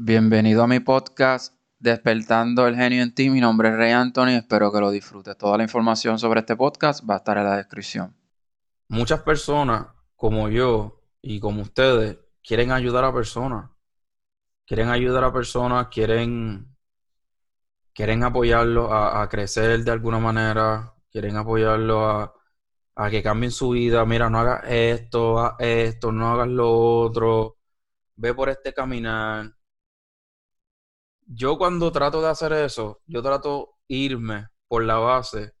[0.00, 3.30] Bienvenido a mi podcast Despertando el genio en ti.
[3.30, 4.36] Mi nombre es Rey Anthony.
[4.36, 5.36] Espero que lo disfrutes.
[5.36, 8.16] Toda la información sobre este podcast va a estar en la descripción.
[8.86, 13.70] Muchas personas, como yo y como ustedes, quieren ayudar a personas.
[14.64, 16.76] Quieren ayudar a personas, quieren,
[17.92, 22.34] quieren apoyarlo a, a crecer de alguna manera, quieren apoyarlo a,
[22.94, 24.04] a que cambien su vida.
[24.04, 27.56] Mira, no hagas esto, haz esto, no hagas lo otro.
[28.14, 29.57] Ve por este caminar
[31.28, 35.54] yo cuando trato de hacer eso, yo trato irme por la base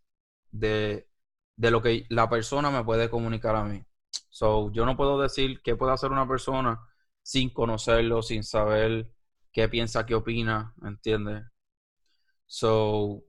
[0.50, 1.08] de,
[1.56, 3.84] de, lo que la persona me puede comunicar a mí.
[4.30, 6.80] So, yo no puedo decir qué puede hacer una persona
[7.22, 9.10] sin conocerlo, sin saber
[9.52, 11.44] qué piensa, qué opina, ¿entiendes?
[12.46, 13.24] So,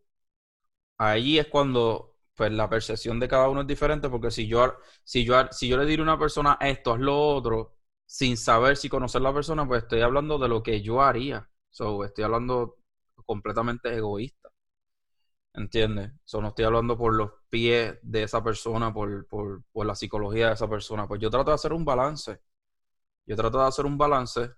[0.98, 5.26] ahí es cuando pues la percepción de cada uno es diferente porque si yo si
[5.26, 8.90] yo si yo le digo a una persona esto es lo otro sin saber si
[8.90, 11.49] conocer la persona, pues estoy hablando de lo que yo haría.
[11.70, 12.78] So, estoy hablando
[13.26, 14.50] completamente egoísta.
[15.54, 16.12] ¿Entiendes?
[16.24, 20.48] So, no estoy hablando por los pies de esa persona, por, por, por, la psicología
[20.48, 21.08] de esa persona.
[21.08, 22.40] Pues yo trato de hacer un balance.
[23.26, 24.52] Yo trato de hacer un balance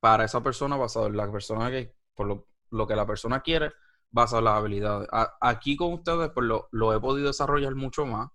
[0.00, 3.72] para esa persona basado en la persona que, por lo, lo que la persona quiere,
[4.10, 5.08] basado en las habilidades.
[5.40, 8.30] aquí con ustedes, pues lo, lo he podido desarrollar mucho más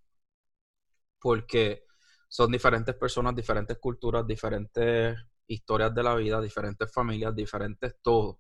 [1.20, 1.86] porque
[2.28, 5.18] son diferentes personas, diferentes culturas, diferentes
[5.48, 8.40] historias de la vida, diferentes familias, diferentes todo.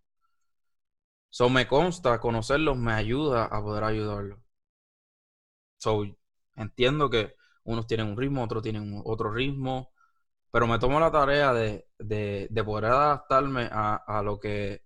[1.29, 4.39] So me consta, conocerlos me ayuda a poder ayudarlos.
[5.77, 6.03] So
[6.55, 9.91] entiendo que unos tienen un ritmo, otros tienen otro ritmo,
[10.51, 14.83] pero me tomo la tarea de, de, de poder adaptarme a, a, lo que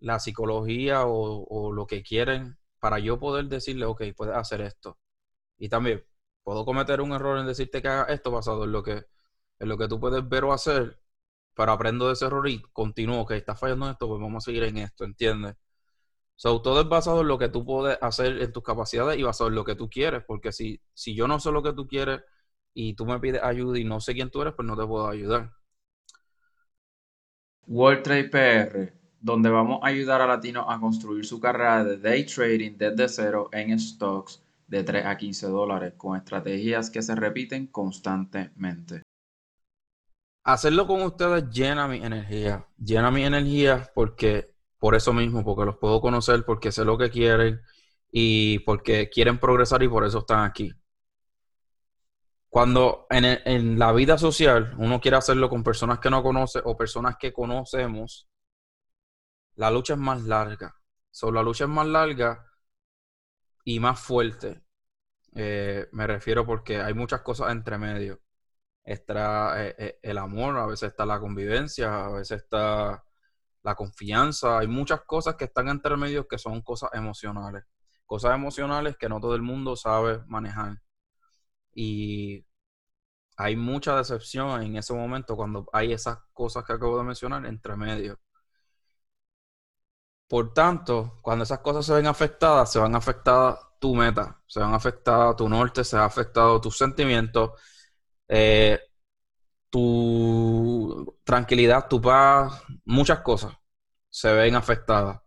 [0.00, 4.98] la psicología o, o, lo que quieren para yo poder decirle, ok, puedes hacer esto.
[5.58, 6.04] Y también
[6.44, 9.04] puedo cometer un error en decirte que haga esto basado en lo que,
[9.60, 11.00] en lo que tú puedes ver o hacer,
[11.54, 14.46] pero aprendo de ese error y continúo, que está fallando en esto, pues vamos a
[14.46, 15.56] seguir en esto, ¿entiendes?
[16.36, 19.54] Todo es basado en lo que tú puedes hacer en tus capacidades y basado en
[19.54, 22.20] lo que tú quieres, porque si, si yo no sé lo que tú quieres
[22.74, 25.08] y tú me pides ayuda y no sé quién tú eres, pues no te puedo
[25.08, 25.52] ayudar.
[27.66, 32.26] World Trade PR, donde vamos a ayudar a latinos a construir su carrera de day
[32.26, 37.68] trading desde cero en stocks de 3 a 15 dólares con estrategias que se repiten
[37.68, 39.02] constantemente
[40.44, 42.66] hacerlo con ustedes llena mi energía.
[42.78, 47.10] Llena mi energía porque, por eso mismo, porque los puedo conocer, porque sé lo que
[47.10, 47.60] quieren
[48.10, 50.72] y porque quieren progresar y por eso están aquí.
[52.48, 56.76] Cuando en, en la vida social uno quiere hacerlo con personas que no conoce o
[56.76, 58.28] personas que conocemos,
[59.56, 60.74] la lucha es más larga.
[61.10, 62.46] So, la lucha es más larga
[63.64, 64.62] y más fuerte.
[65.34, 68.23] Eh, me refiero porque hay muchas cosas entre medio
[68.84, 73.04] está eh, eh, el amor, a veces está la convivencia, a veces está
[73.62, 74.58] la confianza.
[74.58, 77.64] Hay muchas cosas que están entre medios que son cosas emocionales.
[78.06, 80.80] Cosas emocionales que no todo el mundo sabe manejar.
[81.74, 82.46] Y
[83.36, 87.76] hay mucha decepción en ese momento cuando hay esas cosas que acabo de mencionar entre
[87.76, 88.18] medios.
[90.28, 94.74] Por tanto, cuando esas cosas se ven afectadas, se van afectadas tu meta, se van
[94.74, 97.50] afectadas tu norte, se ha afectado tus sentimientos,
[98.28, 98.80] eh,
[99.70, 103.54] tu tranquilidad, tu paz, muchas cosas
[104.10, 105.20] se ven afectadas.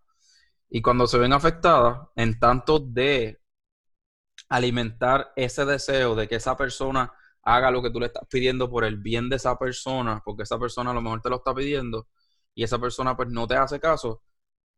[0.69, 3.39] Y cuando se ven afectadas, en tanto de
[4.49, 7.11] alimentar ese deseo de que esa persona
[7.43, 10.59] haga lo que tú le estás pidiendo por el bien de esa persona, porque esa
[10.59, 12.07] persona a lo mejor te lo está pidiendo
[12.53, 14.21] y esa persona pues no te hace caso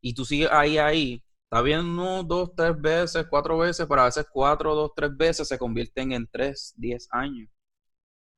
[0.01, 4.05] y tú sigues ahí, ahí, está bien uno, dos, tres veces, cuatro veces, pero a
[4.05, 7.49] veces cuatro, dos, tres veces se convierten en tres, diez años.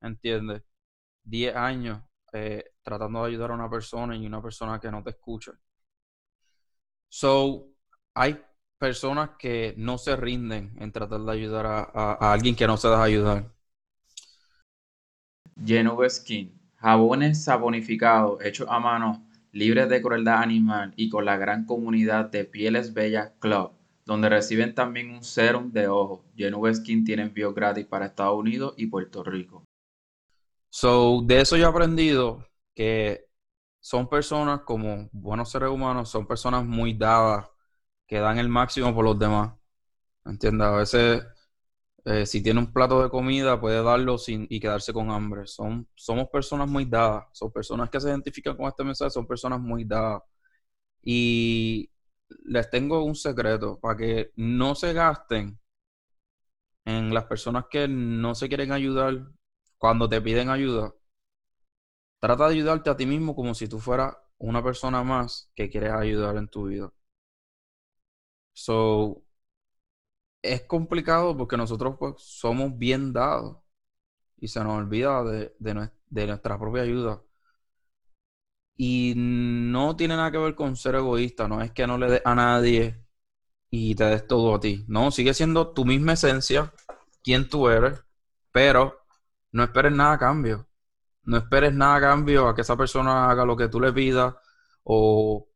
[0.02, 0.62] ¿Entiendes?
[1.24, 2.02] 10 años
[2.32, 5.52] eh, tratando de ayudar a una persona y una persona que no te escucha.
[7.08, 7.68] So,
[8.14, 8.42] hay
[8.78, 13.02] personas que no se rinden en tratar de ayudar a, alguien que no se deja
[13.02, 13.52] ayudar.
[15.64, 21.66] Genuve Skin, jabones sabonificados hechos a mano, libres de crueldad animal y con la gran
[21.66, 23.72] comunidad de Pieles Bellas Club,
[24.06, 26.24] donde reciben también un serum de ojo.
[26.34, 29.64] Genuve Skin tiene envío gratis para Estados Unidos y Puerto Rico.
[30.74, 33.26] So, de eso yo he aprendido que
[33.80, 37.46] son personas como buenos seres humanos, son personas muy dadas,
[38.06, 39.54] que dan el máximo por los demás.
[40.26, 40.68] ¿Entiendes?
[40.68, 41.24] A veces,
[42.06, 45.46] eh, si tiene un plato de comida, puede darlo sin, y quedarse con hambre.
[45.46, 49.60] Son, somos personas muy dadas, son personas que se identifican con este mensaje, son personas
[49.60, 50.22] muy dadas.
[51.02, 51.90] Y
[52.46, 55.58] les tengo un secreto para que no se gasten
[56.84, 59.26] en las personas que no se quieren ayudar
[59.82, 60.94] cuando te piden ayuda,
[62.20, 65.92] trata de ayudarte a ti mismo como si tú fueras una persona más que quieres
[65.92, 66.90] ayudar en tu vida.
[68.54, 69.22] So,
[70.42, 73.58] es complicado porque nosotros pues, somos bien dados
[74.38, 77.22] y se nos olvida de, de nuestra propia ayuda.
[78.76, 82.22] Y no tiene nada que ver con ser egoísta, no es que no le des
[82.24, 82.98] a nadie
[83.70, 84.84] y te des todo a ti.
[84.88, 86.72] No, sigue siendo tu misma esencia,
[87.22, 88.02] quien tú eres,
[88.52, 89.01] pero
[89.52, 90.68] no esperes nada a cambio.
[91.24, 94.34] No esperes nada a cambio a que esa persona haga lo que tú le pidas
[94.84, 95.48] o,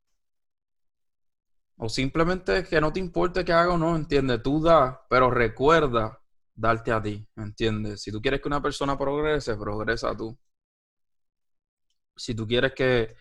[1.77, 4.43] o simplemente que no te importe que haga o no, ¿entiendes?
[4.43, 6.21] Tú das, pero recuerda
[6.55, 8.03] darte a ti, ¿entiendes?
[8.03, 10.37] Si tú quieres que una persona progrese, progresa tú.
[12.17, 13.15] Si tú quieres que,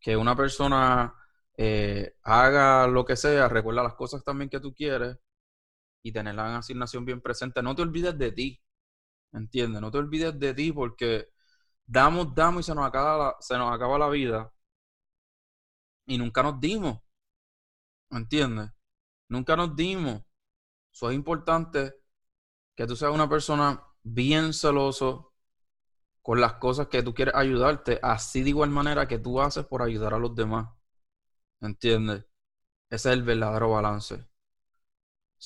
[0.00, 1.14] que una persona
[1.56, 5.18] eh, haga lo que sea, recuerda las cosas también que tú quieres
[6.02, 7.62] y tener la asignación bien presente.
[7.62, 8.62] No te olvides de ti,
[9.34, 9.82] ¿entiendes?
[9.82, 11.28] No te olvides de ti porque
[11.86, 14.52] damos, damos y se nos acaba la, se nos acaba la vida
[16.06, 17.00] y nunca nos dimos,
[18.10, 18.70] ¿entiendes?
[19.28, 20.22] Nunca nos dimos.
[20.92, 21.94] Eso es importante
[22.76, 25.34] que tú seas una persona bien celoso
[26.22, 29.82] con las cosas que tú quieres ayudarte, así de igual manera que tú haces por
[29.82, 30.68] ayudar a los demás.
[31.60, 32.24] ¿Entiendes?
[32.90, 34.26] Ese es el verdadero balance.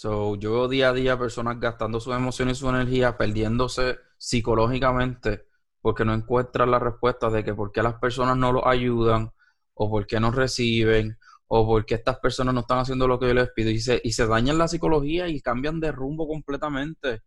[0.00, 5.47] So, yo veo día a día personas gastando sus emociones y su energía, perdiéndose psicológicamente
[5.81, 9.33] porque no encuentran la respuesta de que por qué las personas no lo ayudan
[9.75, 11.19] o por qué no reciben
[11.49, 14.00] o por qué estas personas no están haciendo lo que yo les pido y se,
[14.05, 17.23] y se dañan la psicología y cambian de rumbo completamente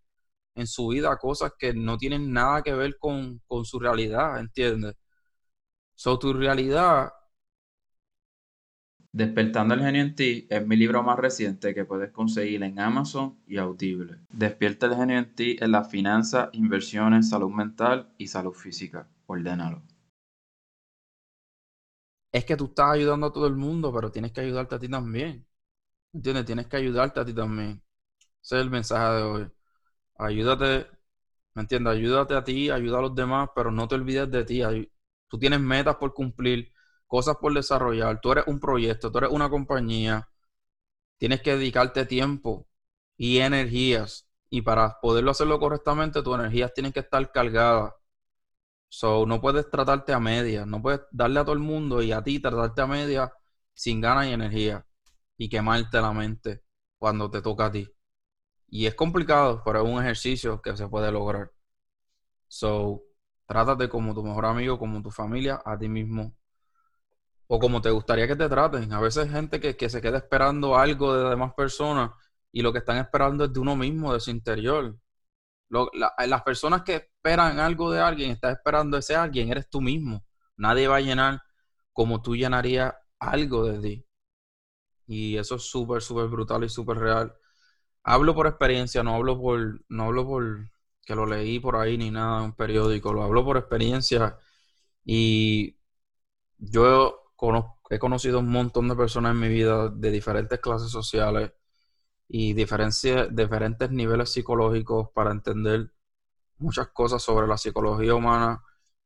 [0.55, 4.95] en su vida, cosas que no tienen nada que ver con, con su realidad, ¿entiendes?
[5.95, 7.11] So, tu realidad
[9.13, 13.37] Despertando el genio en ti es mi libro más reciente que puedes conseguir en Amazon
[13.45, 14.19] y Audible.
[14.29, 19.09] Despierta el genio en ti en las finanzas, inversiones, salud mental y salud física.
[19.25, 19.81] Ordénalo.
[22.31, 24.87] Es que tú estás ayudando a todo el mundo, pero tienes que ayudarte a ti
[24.87, 25.45] también.
[26.13, 26.45] ¿Entiendes?
[26.45, 27.81] Tienes que ayudarte a ti también.
[28.43, 29.51] Ese es el mensaje de hoy.
[30.17, 30.87] Ayúdate,
[31.55, 31.93] ¿me entiendes?
[31.93, 34.61] Ayúdate a ti, ayuda a los demás, pero no te olvides de ti.
[35.27, 36.70] Tú tienes metas por cumplir
[37.11, 40.29] cosas por desarrollar, tú eres un proyecto, tú eres una compañía,
[41.17, 42.69] tienes que dedicarte tiempo
[43.17, 44.29] y energías.
[44.49, 47.93] Y para poderlo hacerlo correctamente, tus energías tienen que estar cargadas.
[48.89, 52.23] So, no puedes tratarte a media, no puedes darle a todo el mundo y a
[52.23, 53.33] ti tratarte a media
[53.73, 54.85] sin ganas y energía
[55.37, 56.63] y quemarte la mente
[56.97, 57.89] cuando te toca a ti.
[58.69, 61.51] Y es complicado, pero es un ejercicio que se puede lograr.
[62.47, 63.03] So,
[63.47, 66.35] trátate como tu mejor amigo, como tu familia, a ti mismo
[67.53, 68.93] o como te gustaría que te traten.
[68.93, 72.11] A veces gente que, se queda esperando algo de demás personas
[72.51, 74.97] y lo que están esperando es de uno mismo, de su interior.
[75.69, 80.23] las personas que esperan algo de alguien, estás esperando ese alguien, eres tú mismo.
[80.55, 81.41] Nadie va a llenar
[81.93, 84.05] como tú llenarías algo de ti.
[85.07, 87.33] Y eso es súper, súper brutal y súper real.
[88.03, 90.71] Hablo por experiencia, no hablo por, no hablo por
[91.05, 94.37] que lo leí por ahí ni nada en un periódico, lo hablo por experiencia.
[95.05, 95.77] Y
[96.59, 97.20] yo
[97.89, 101.51] he conocido un montón de personas en mi vida de diferentes clases sociales
[102.27, 105.91] y diferentes niveles psicológicos para entender
[106.59, 108.63] muchas cosas sobre la psicología humana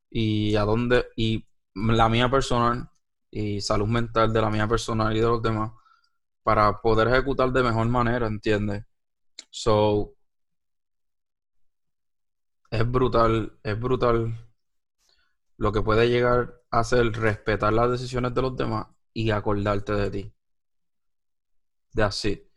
[0.10, 1.46] y a dónde y
[1.76, 2.90] la mía personal
[3.32, 5.72] y salud mental de la mía personal y de los demás
[6.44, 8.86] para poder ejecutar de mejor manera, ¿entiendes?
[9.50, 10.16] So
[12.70, 14.36] es brutal, es brutal
[15.58, 20.12] lo que puede llegar a ser respetar las decisiones de los demás y acordarte de
[20.12, 20.34] ti.
[21.94, 22.48] De así.